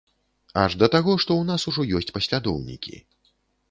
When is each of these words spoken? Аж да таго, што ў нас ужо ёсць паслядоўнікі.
Аж 0.61 0.77
да 0.85 0.89
таго, 0.95 1.11
што 1.25 1.31
ў 1.41 1.51
нас 1.51 1.69
ужо 1.75 1.87
ёсць 2.01 2.13
паслядоўнікі. 2.19 2.95